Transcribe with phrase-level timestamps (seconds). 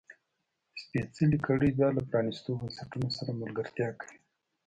[0.81, 4.17] سپېڅلې کړۍ بیا له پرانیستو بنسټونو سره ملګرتیا کوي.